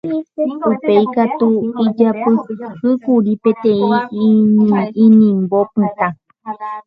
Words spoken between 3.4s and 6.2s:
peteĩ inimbo pytã.